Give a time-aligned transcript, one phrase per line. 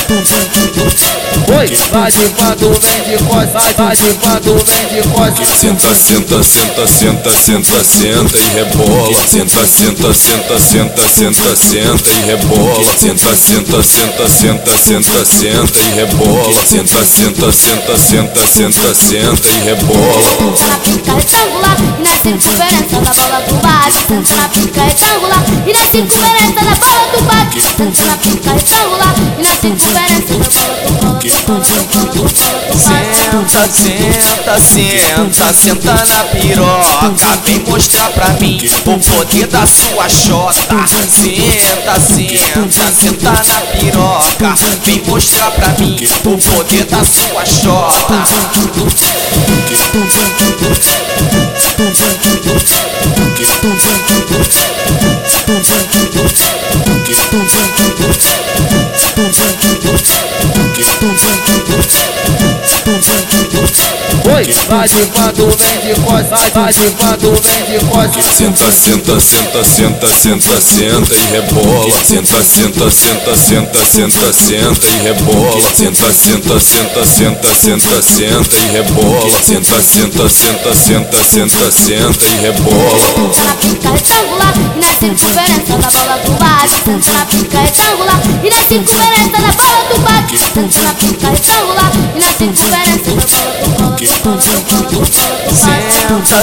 [0.00, 0.49] Spoons and
[1.60, 5.46] Oi, vai de quando vem de cos, vai, vai de quando vem de cos.
[5.60, 9.14] Senta, senta, senta, senta, senta, senta e rebola.
[9.28, 12.96] Senta, senta, senta, senta, senta, senta e rebola.
[12.96, 16.64] Senta, senta, senta, senta, senta, senta e rebola.
[16.64, 20.22] Senta, senta, senta, senta, senta, senta e rebola.
[20.38, 23.98] Senta na pica retangular e na circunferência da bola do bate.
[24.08, 27.60] Senta na pica retangular e na circunferência da bola do bate.
[27.60, 30.19] Senta na pica retangular e na circunferência
[33.48, 37.38] Senta, senta, senta, na piroca.
[37.44, 40.86] Vem mostrar pra mim o poder da sua xota.
[40.86, 44.54] Senta, senta, senta na piroca.
[44.84, 48.24] Vem mostrar pra mim o poder da sua xota.
[64.40, 68.08] Vai de quando vem de cos, vai, vai de quando vem de cos.
[68.38, 71.94] Senta, senta, senta, senta, senta, senta e rebola.
[72.02, 75.60] Senta, senta, senta, senta, senta, senta e rebola.
[75.74, 79.42] Senta, senta, senta, senta, senta, senta e rebola.
[79.42, 82.98] Senta, senta, senta, senta, senta, senta e rebola.
[83.12, 86.74] Senta na pica retangular e na circunferência da bola do bate.
[86.82, 90.38] Senta na pica retangular e na circunferência da bola do bate.
[90.38, 93.59] Senta na pica retangular e na circunferência da bola do bate.
[94.00, 94.16] Senta,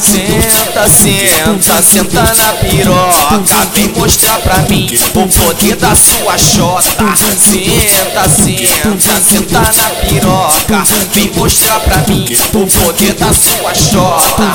[0.00, 3.68] senta, senta, senta na piroca.
[3.74, 7.14] Vem mostrar pra mim o poder da sua xota.
[7.38, 10.82] Senta, senta, senta na piroca.
[11.12, 14.52] Vem mostrar pra mim o poder da sua xota.